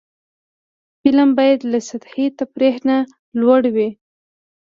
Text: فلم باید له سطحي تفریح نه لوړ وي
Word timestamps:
فلم 1.01 1.29
باید 1.37 1.59
له 1.71 1.79
سطحي 1.89 2.25
تفریح 2.39 2.75
نه 2.89 2.97
لوړ 3.39 3.61
وي 3.75 3.89